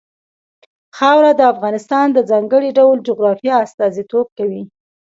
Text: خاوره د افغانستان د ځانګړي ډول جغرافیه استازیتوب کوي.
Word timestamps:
خاوره 0.97 1.31
د 1.35 1.41
افغانستان 1.53 2.07
د 2.13 2.19
ځانګړي 2.31 2.69
ډول 2.79 2.97
جغرافیه 3.07 3.55
استازیتوب 3.65 4.27
کوي. 4.37 4.63